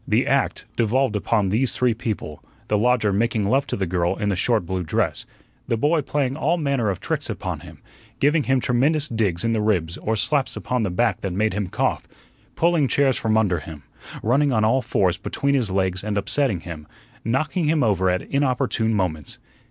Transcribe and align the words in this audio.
The 0.07 0.25
"act" 0.25 0.65
devolved 0.75 1.15
upon 1.15 1.49
these 1.49 1.75
three 1.75 1.93
people; 1.93 2.43
the 2.69 2.77
lodger 2.79 3.13
making 3.13 3.43
love 3.47 3.67
to 3.67 3.77
the 3.77 3.85
girl 3.85 4.15
in 4.15 4.29
the 4.29 4.35
short 4.35 4.65
blue 4.65 4.81
dress, 4.81 5.27
the 5.67 5.77
boy 5.77 6.01
playing 6.01 6.35
all 6.35 6.57
manner 6.57 6.89
of 6.89 6.99
tricks 6.99 7.29
upon 7.29 7.59
him, 7.59 7.77
giving 8.19 8.45
him 8.45 8.59
tremendous 8.59 9.07
digs 9.07 9.45
in 9.45 9.53
the 9.53 9.61
ribs 9.61 9.99
or 9.99 10.15
slaps 10.15 10.55
upon 10.55 10.81
the 10.81 10.89
back 10.89 11.21
that 11.21 11.33
made 11.33 11.53
him 11.53 11.67
cough, 11.67 12.07
pulling 12.55 12.87
chairs 12.87 13.17
from 13.17 13.37
under 13.37 13.59
him, 13.59 13.83
running 14.23 14.51
on 14.51 14.65
all 14.65 14.81
fours 14.81 15.19
between 15.19 15.53
his 15.53 15.69
legs 15.69 16.03
and 16.03 16.17
upsetting 16.17 16.61
him, 16.61 16.87
knocking 17.23 17.65
him 17.65 17.83
over 17.83 18.09
at 18.09 18.23
inopportune 18.23 18.95
moments. 18.95 19.37